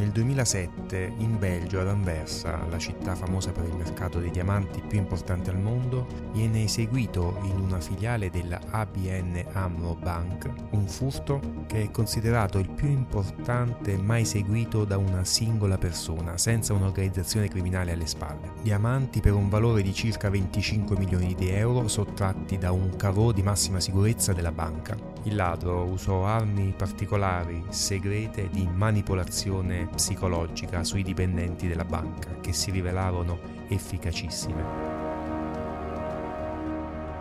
[0.00, 4.96] Nel 2007 in Belgio, ad Anversa, la città famosa per il mercato dei diamanti più
[4.96, 11.82] importante al mondo, viene eseguito in una filiale della ABN Amro Bank un furto che
[11.82, 18.06] è considerato il più importante mai eseguito da una singola persona, senza un'organizzazione criminale alle
[18.06, 18.52] spalle.
[18.62, 23.42] Diamanti per un valore di circa 25 milioni di euro sottratti da un cavò di
[23.42, 24.96] massima sicurezza della banca.
[25.24, 32.70] Il ladro usò armi particolari, segrete di manipolazione psicologica sui dipendenti della banca che si
[32.70, 34.64] rivelarono efficacissime.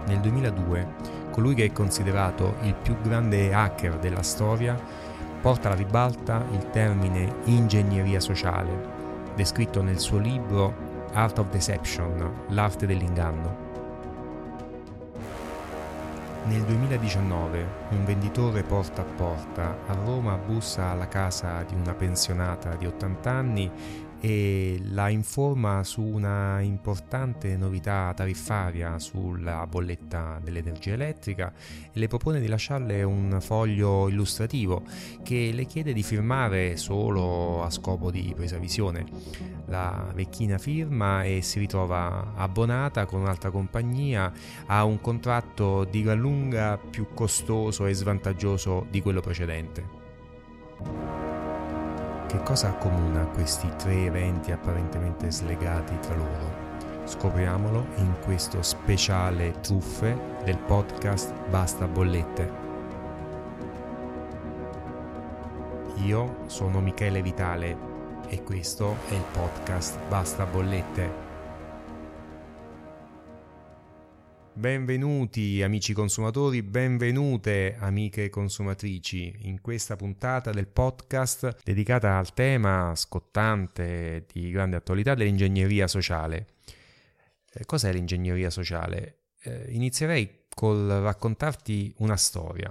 [0.06, 0.88] Nel 2002,
[1.32, 4.78] colui che è considerato il più grande hacker della storia
[5.42, 8.98] porta alla ribalta il termine ingegneria sociale,
[9.36, 13.69] descritto nel suo libro Art of Deception, l'arte dell'inganno.
[16.50, 22.74] Nel 2019 un venditore porta a porta a Roma bussa alla casa di una pensionata
[22.74, 23.72] di 80 anni
[24.22, 31.54] e la informa su una importante novità tariffaria sulla bolletta dell'energia elettrica
[31.92, 34.84] e le propone di lasciarle un foglio illustrativo
[35.24, 39.06] che le chiede di firmare solo a scopo di presa visione.
[39.68, 44.32] La vecchina firma e si ritrova abbonata con un'altra compagnia
[44.66, 49.99] a un contratto di gran lunga più costoso e svantaggioso di quello precedente.
[52.30, 56.68] Che cosa accomuna questi tre eventi apparentemente slegati tra loro?
[57.06, 62.52] Scopriamolo in questo speciale truffe del podcast Basta Bollette.
[66.04, 67.76] Io sono Michele Vitale
[68.28, 71.29] e questo è il podcast Basta Bollette.
[74.60, 84.26] Benvenuti amici consumatori, benvenute amiche consumatrici in questa puntata del podcast dedicata al tema scottante
[84.30, 86.48] di grande attualità dell'ingegneria sociale.
[87.54, 89.28] Eh, cos'è l'ingegneria sociale?
[89.44, 92.70] Eh, inizierei col raccontarti una storia,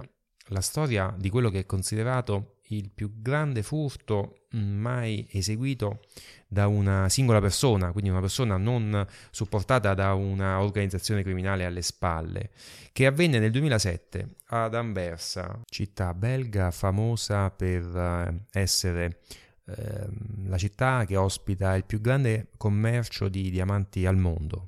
[0.49, 6.01] la storia di quello che è considerato il più grande furto mai eseguito
[6.47, 12.51] da una singola persona, quindi una persona non supportata da una organizzazione criminale alle spalle,
[12.91, 19.19] che avvenne nel 2007 ad Anversa, città belga famosa per eh, essere
[19.65, 20.07] eh,
[20.45, 24.67] la città che ospita il più grande commercio di diamanti al mondo.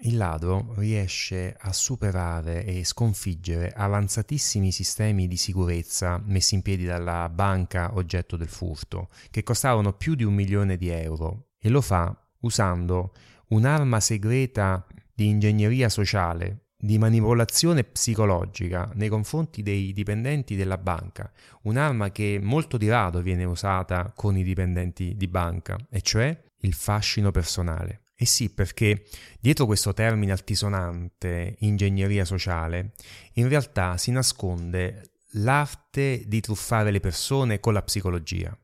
[0.00, 7.28] Il ladro riesce a superare e sconfiggere avanzatissimi sistemi di sicurezza messi in piedi dalla
[7.30, 12.14] banca oggetto del furto, che costavano più di un milione di euro, e lo fa
[12.40, 13.14] usando
[13.48, 22.12] un'arma segreta di ingegneria sociale, di manipolazione psicologica nei confronti dei dipendenti della banca, un'arma
[22.12, 27.30] che molto di rado viene usata con i dipendenti di banca, e cioè il fascino
[27.30, 28.02] personale.
[28.18, 29.04] Eh sì, perché
[29.38, 32.92] dietro questo termine altisonante, ingegneria sociale,
[33.34, 38.58] in realtà si nasconde l'arte di truffare le persone con la psicologia,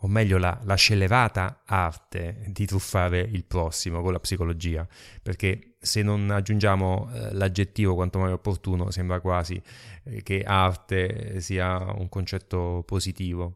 [0.00, 4.84] o meglio la, la scellerata arte di truffare il prossimo con la psicologia,
[5.22, 9.62] perché se non aggiungiamo eh, l'aggettivo quanto mai opportuno, sembra quasi
[10.02, 13.54] eh, che arte sia un concetto positivo.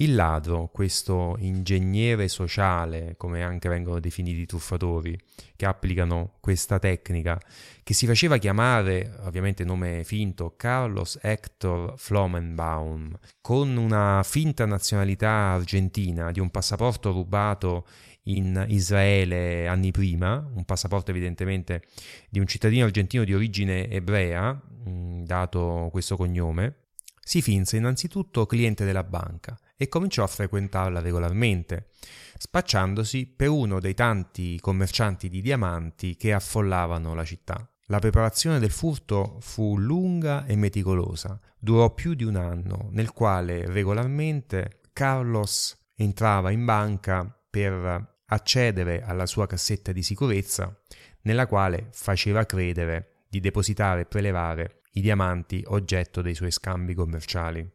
[0.00, 5.18] Il ladro, questo ingegnere sociale, come anche vengono definiti i truffatori,
[5.56, 7.36] che applicano questa tecnica,
[7.82, 16.30] che si faceva chiamare, ovviamente nome finto, Carlos Hector Flomenbaum, con una finta nazionalità argentina
[16.30, 17.84] di un passaporto rubato
[18.24, 21.82] in Israele anni prima, un passaporto evidentemente
[22.30, 26.84] di un cittadino argentino di origine ebrea, mm, dato questo cognome,
[27.20, 31.90] si finse innanzitutto cliente della banca e cominciò a frequentarla regolarmente,
[32.36, 37.66] spacciandosi per uno dei tanti commercianti di diamanti che affollavano la città.
[37.86, 43.64] La preparazione del furto fu lunga e meticolosa, durò più di un anno, nel quale
[43.66, 50.76] regolarmente Carlos entrava in banca per accedere alla sua cassetta di sicurezza,
[51.22, 57.66] nella quale faceva credere di depositare e prelevare i diamanti oggetto dei suoi scambi commerciali.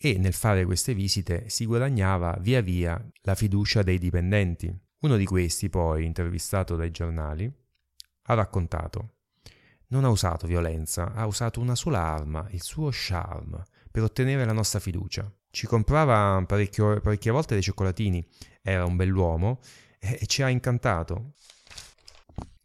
[0.00, 4.72] E nel fare queste visite si guadagnava via via la fiducia dei dipendenti.
[5.00, 7.52] Uno di questi, poi, intervistato dai giornali,
[8.22, 9.18] ha raccontato
[9.88, 14.52] non ha usato violenza, ha usato una sola arma, il suo charme, per ottenere la
[14.52, 15.30] nostra fiducia.
[15.50, 18.26] Ci comprava parecchie volte dei cioccolatini,
[18.62, 19.60] era un bell'uomo
[19.98, 21.32] e ci ha incantato.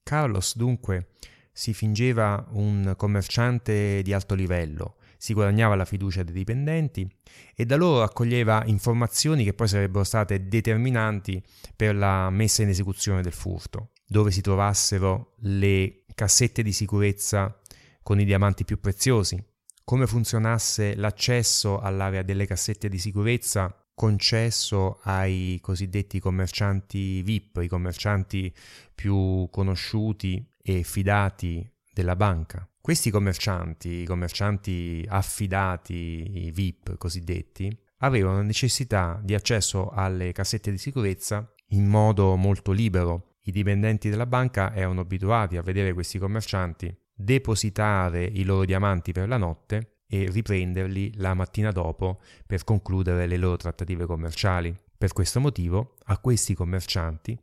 [0.03, 1.11] Carlos dunque
[1.51, 7.09] si fingeva un commerciante di alto livello, si guadagnava la fiducia dei dipendenti
[7.55, 11.41] e da loro raccoglieva informazioni che poi sarebbero state determinanti
[11.77, 17.57] per la messa in esecuzione del furto, dove si trovassero le cassette di sicurezza
[18.01, 19.41] con i diamanti più preziosi,
[19.85, 28.53] come funzionasse l'accesso all'area delle cassette di sicurezza concesso ai cosiddetti commercianti VIP, i commercianti
[28.93, 32.67] più conosciuti e fidati della banca.
[32.81, 40.77] Questi commercianti, i commercianti affidati, i VIP cosiddetti, avevano necessità di accesso alle cassette di
[40.77, 43.35] sicurezza in modo molto libero.
[43.43, 49.27] I dipendenti della banca erano abituati a vedere questi commercianti depositare i loro diamanti per
[49.27, 54.75] la notte e riprenderli la mattina dopo per concludere le loro trattative commerciali.
[54.97, 57.37] Per questo motivo a questi commercianti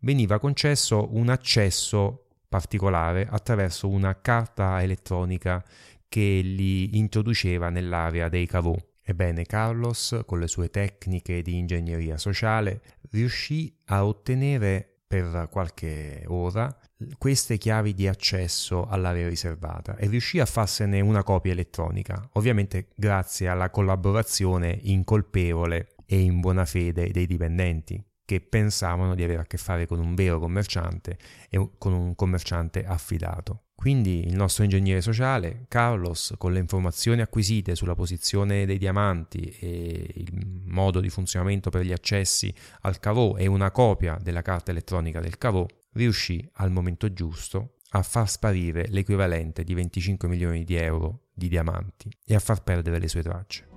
[0.00, 5.64] veniva concesso un accesso particolare attraverso una carta elettronica
[6.08, 8.76] che li introduceva nell'area dei cavò.
[9.02, 12.82] Ebbene, Carlos, con le sue tecniche di ingegneria sociale,
[13.12, 16.76] riuscì a ottenere per qualche ora
[17.18, 23.48] queste chiavi di accesso all'area riservata e riuscì a farsene una copia elettronica, ovviamente grazie
[23.48, 29.56] alla collaborazione incolpevole e in buona fede dei dipendenti che pensavano di avere a che
[29.56, 31.18] fare con un vero commerciante
[31.48, 33.64] e con un commerciante affidato.
[33.74, 40.12] Quindi il nostro ingegnere sociale, Carlos, con le informazioni acquisite sulla posizione dei diamanti e
[40.14, 45.18] il modo di funzionamento per gli accessi al cavò e una copia della carta elettronica
[45.18, 51.30] del cavò, riuscì al momento giusto a far sparire l'equivalente di 25 milioni di euro
[51.34, 53.69] di diamanti e a far perdere le sue tracce.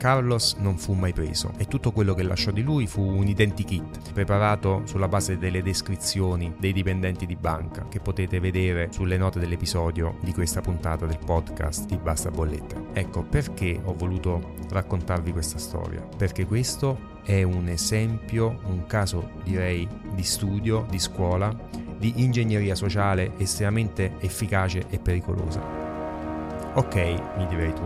[0.00, 4.12] Carlos non fu mai preso e tutto quello che lasciò di lui fu un identikit
[4.14, 10.16] preparato sulla base delle descrizioni dei dipendenti di banca che potete vedere sulle note dell'episodio
[10.22, 12.82] di questa puntata del podcast di Basta Bolletta.
[12.94, 19.86] Ecco perché ho voluto raccontarvi questa storia, perché questo è un esempio, un caso direi
[20.14, 21.54] di studio, di scuola,
[21.98, 25.79] di ingegneria sociale estremamente efficace e pericolosa.
[26.72, 26.94] Ok,
[27.36, 27.82] mi direi tu,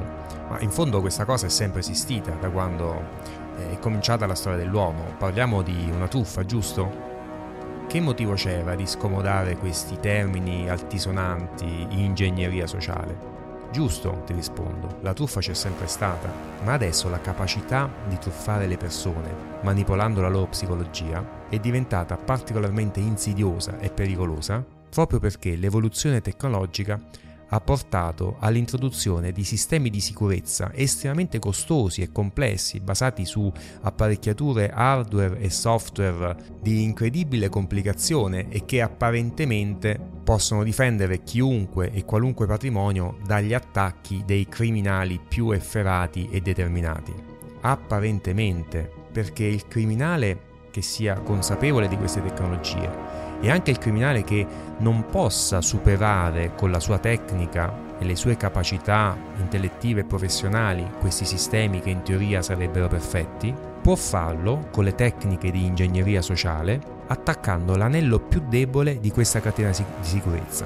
[0.51, 3.03] ma in fondo questa cosa è sempre esistita da quando
[3.57, 5.15] è cominciata la storia dell'uomo.
[5.17, 7.13] Parliamo di una truffa, giusto?
[7.89, 13.33] Che motivo c'era di scomodare questi termini altisonanti in ingegneria sociale?
[13.73, 16.31] Giusto, ti rispondo, la truffa c'è sempre stata,
[16.63, 23.01] ma adesso la capacità di truffare le persone, manipolando la loro psicologia, è diventata particolarmente
[23.01, 24.63] insidiosa e pericolosa
[24.95, 27.01] proprio perché l'evoluzione tecnologica
[27.55, 33.51] ha portato all'introduzione di sistemi di sicurezza estremamente costosi e complessi basati su
[33.83, 42.47] apparecchiature hardware e software di incredibile complicazione e che apparentemente possono difendere chiunque e qualunque
[42.47, 47.15] patrimonio dagli attacchi dei criminali più efferati e determinati.
[47.61, 54.47] Apparentemente, perché il criminale che sia consapevole di queste tecnologie e anche il criminale che
[54.79, 61.27] non possa superare con la sua tecnica e le sue capacità intellettive e professionali questi
[61.27, 67.77] sistemi che in teoria sarebbero perfetti, può farlo con le tecniche di ingegneria sociale attaccando
[67.77, 70.65] l'anello più debole di questa catena di sicurezza,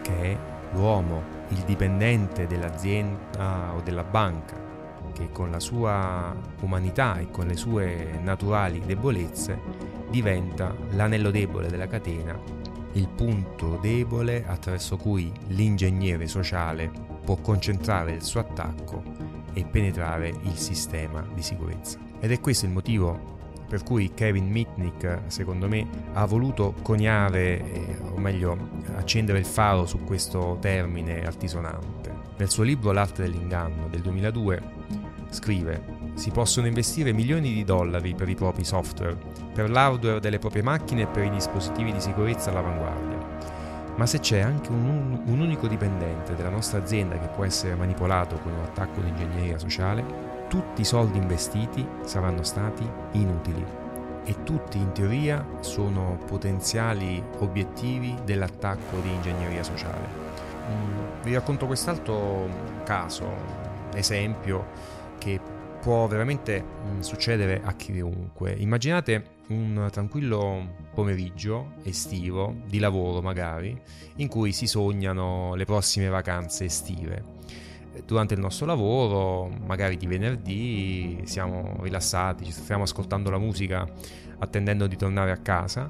[0.00, 0.36] che è
[0.72, 4.54] l'uomo, il dipendente dell'azienda o della banca,
[5.12, 9.60] che con la sua umanità e con le sue naturali debolezze
[10.16, 12.40] diventa l'anello debole della catena,
[12.92, 16.90] il punto debole attraverso cui l'ingegnere sociale
[17.22, 19.02] può concentrare il suo attacco
[19.52, 21.98] e penetrare il sistema di sicurezza.
[22.18, 23.34] Ed è questo il motivo
[23.68, 28.56] per cui Kevin Mitnick, secondo me, ha voluto coniare, eh, o meglio,
[28.94, 32.14] accendere il faro su questo termine altisonante.
[32.38, 34.62] Nel suo libro L'arte dell'inganno del 2002
[35.28, 39.16] scrive si possono investire milioni di dollari per i propri software,
[39.52, 43.54] per l'hardware delle proprie macchine e per i dispositivi di sicurezza all'avanguardia.
[43.96, 48.38] Ma se c'è anche un, un unico dipendente della nostra azienda che può essere manipolato
[48.38, 50.04] con un attacco di ingegneria sociale,
[50.48, 53.64] tutti i soldi investiti saranno stati inutili
[54.24, 60.08] e tutti in teoria sono potenziali obiettivi dell'attacco di ingegneria sociale.
[60.70, 62.48] Mm, vi racconto quest'altro
[62.84, 63.28] caso,
[63.92, 64.66] esempio,
[65.18, 65.40] che
[65.86, 68.50] può veramente mm, succedere a chiunque.
[68.50, 73.80] Immaginate un tranquillo pomeriggio estivo, di lavoro magari,
[74.16, 77.22] in cui si sognano le prossime vacanze estive.
[78.04, 83.88] Durante il nostro lavoro, magari di venerdì, siamo rilassati, ci stiamo ascoltando la musica,
[84.38, 85.88] attendendo di tornare a casa,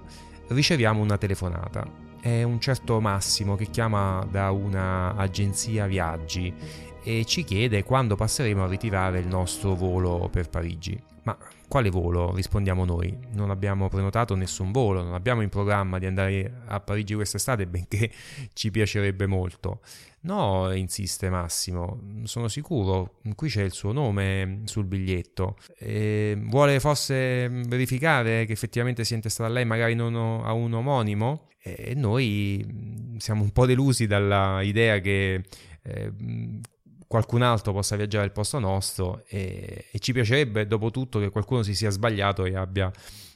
[0.48, 6.52] riceviamo una telefonata è un certo Massimo che chiama da una agenzia viaggi
[7.06, 11.00] e ci chiede quando passeremo a ritirare il nostro volo per Parigi.
[11.22, 12.34] Ma quale volo?
[12.34, 13.16] Rispondiamo noi.
[13.30, 18.10] Non abbiamo prenotato nessun volo, non abbiamo in programma di andare a Parigi quest'estate, benché
[18.54, 19.82] ci piacerebbe molto.
[20.22, 25.58] No, insiste Massimo, sono sicuro, qui c'è il suo nome sul biglietto.
[25.78, 31.50] E vuole forse verificare che effettivamente sia intestata a lei, magari non a un omonimo?
[31.62, 35.44] E noi siamo un po' delusi dalla idea che
[35.82, 36.12] eh,
[37.06, 41.62] qualcun altro possa viaggiare al posto nostro e, e ci piacerebbe dopo tutto che qualcuno
[41.62, 42.90] si sia sbagliato e abbia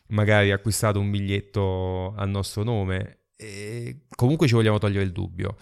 [0.08, 3.18] magari acquistato un biglietto a nostro nome.
[3.36, 5.56] E comunque ci vogliamo togliere il dubbio.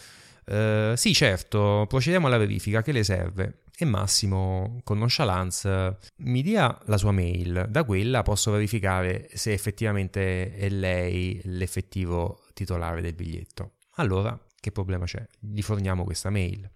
[0.46, 3.62] Uh, sì, certo, procediamo alla verifica, che le serve?
[3.80, 7.66] E Massimo, con nonchalance, mi dia la sua mail.
[7.68, 13.74] Da quella posso verificare se effettivamente è lei l'effettivo titolare del biglietto.
[13.96, 15.24] Allora, che problema c'è?
[15.38, 16.68] Gli forniamo questa mail.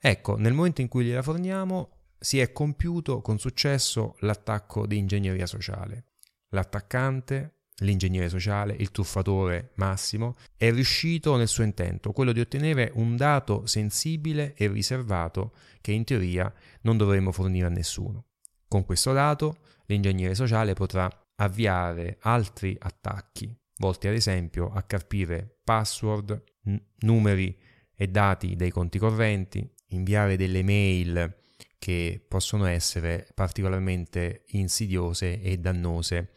[0.00, 5.46] Ecco, nel momento in cui gliela forniamo, si è compiuto con successo l'attacco di ingegneria
[5.46, 6.04] sociale.
[6.50, 13.16] L'attaccante l'ingegnere sociale, il truffatore Massimo, è riuscito nel suo intento, quello di ottenere un
[13.16, 16.52] dato sensibile e riservato che in teoria
[16.82, 18.26] non dovremmo fornire a nessuno.
[18.66, 26.42] Con questo dato l'ingegnere sociale potrà avviare altri attacchi, volti ad esempio a carpire password,
[26.64, 27.56] n- numeri
[27.94, 31.36] e dati dei conti correnti, inviare delle mail
[31.78, 36.30] che possono essere particolarmente insidiose e dannose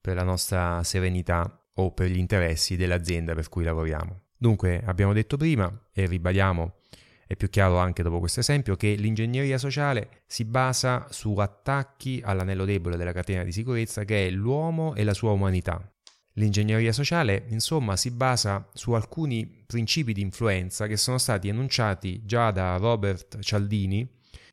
[0.00, 4.20] per la nostra serenità o per gli interessi dell'azienda per cui lavoriamo.
[4.36, 6.74] Dunque, abbiamo detto prima e ribadiamo,
[7.26, 12.64] è più chiaro anche dopo questo esempio, che l'ingegneria sociale si basa su attacchi all'anello
[12.64, 15.80] debole della catena di sicurezza che è l'uomo e la sua umanità.
[16.34, 22.50] L'ingegneria sociale, insomma, si basa su alcuni principi di influenza che sono stati enunciati già
[22.50, 24.08] da Robert Cialdini,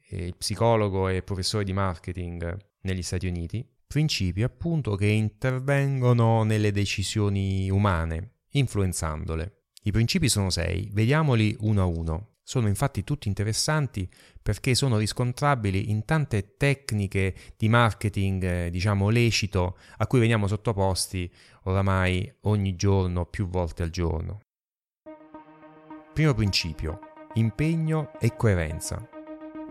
[0.09, 7.69] eh, psicologo e professore di marketing negli Stati Uniti, principi appunto che intervengono nelle decisioni
[7.69, 9.63] umane, influenzandole.
[9.83, 12.28] I principi sono sei, vediamoli uno a uno.
[12.49, 14.09] Sono infatti tutti interessanti
[14.41, 21.31] perché sono riscontrabili in tante tecniche di marketing, eh, diciamo, lecito a cui veniamo sottoposti
[21.65, 24.39] oramai ogni giorno, più volte al giorno.
[26.11, 26.99] Primo principio,
[27.33, 29.07] impegno e coerenza.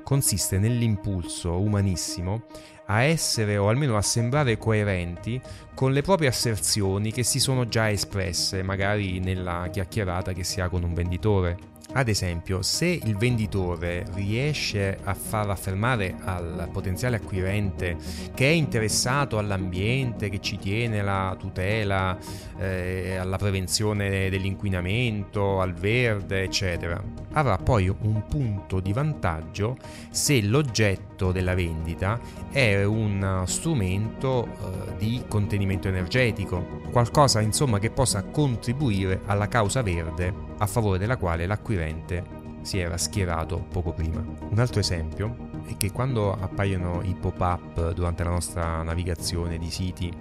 [0.04, 2.46] Consiste nell'impulso umanissimo
[2.88, 5.40] a essere o almeno a sembrare coerenti
[5.74, 10.68] con le proprie asserzioni che si sono già espresse, magari nella chiacchierata che si ha
[10.68, 11.76] con un venditore.
[11.90, 17.96] Ad esempio, se il venditore riesce a far affermare al potenziale acquirente
[18.34, 22.18] che è interessato all'ambiente, che ci tiene alla tutela,
[22.58, 27.02] eh, alla prevenzione dell'inquinamento, al verde, eccetera,
[27.32, 29.78] avrà poi un punto di vantaggio
[30.10, 32.20] se l'oggetto della vendita
[32.52, 40.32] è un strumento eh, di contenimento energetico, qualcosa insomma che possa contribuire alla causa verde
[40.58, 44.24] a favore della quale l'acquirente si era schierato poco prima.
[44.50, 50.12] Un altro esempio è che quando appaiono i pop-up durante la nostra navigazione di siti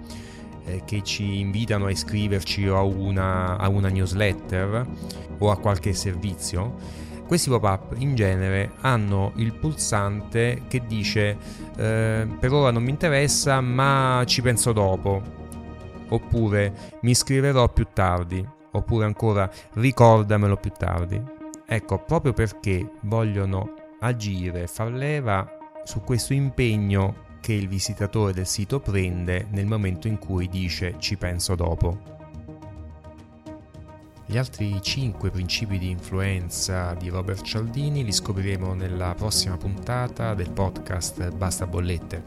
[0.64, 4.86] eh, che ci invitano a iscriverci a una, a una newsletter
[5.38, 6.76] o a qualche servizio,
[7.28, 11.36] questi pop-up in genere hanno il pulsante che dice
[11.76, 15.22] eh, per ora non mi interessa ma ci penso dopo
[16.08, 21.22] oppure mi iscriverò più tardi oppure ancora ricordamelo più tardi.
[21.66, 25.46] Ecco, proprio perché vogliono agire, far leva
[25.84, 31.16] su questo impegno che il visitatore del sito prende nel momento in cui dice ci
[31.16, 32.17] penso dopo.
[34.30, 40.50] Gli altri 5 principi di influenza di Robert Cialdini li scopriremo nella prossima puntata del
[40.50, 42.22] podcast Basta Bollette,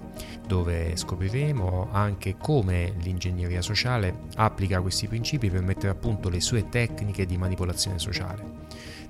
[0.47, 6.69] dove scopriremo anche come l'ingegneria sociale applica questi principi per mettere a punto le sue
[6.69, 8.43] tecniche di manipolazione sociale.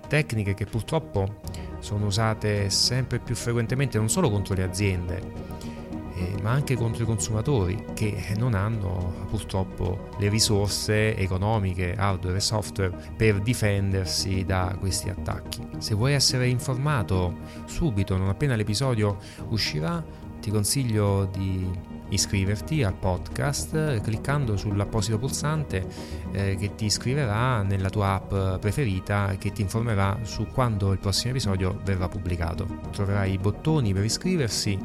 [0.10, 1.40] Tecniche che purtroppo
[1.80, 5.81] sono usate sempre più frequentemente non solo contro le aziende,
[6.22, 12.42] eh, ma anche contro i consumatori che non hanno purtroppo le risorse economiche, hardware e
[12.42, 15.68] software per difendersi da questi attacchi.
[15.80, 19.18] Se vuoi essere informato subito, non appena l'episodio
[19.50, 20.04] uscirà,
[20.40, 25.88] ti consiglio di iscriverti al podcast cliccando sull'apposito pulsante
[26.32, 31.32] eh, che ti iscriverà nella tua app preferita che ti informerà su quando il prossimo
[31.32, 32.68] episodio verrà pubblicato.
[32.92, 34.78] Troverai i bottoni per iscriversi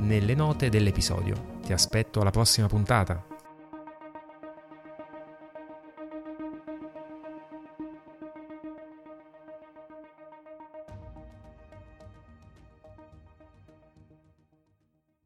[0.00, 1.58] nelle note dell'episodio.
[1.64, 3.29] Ti aspetto alla prossima puntata.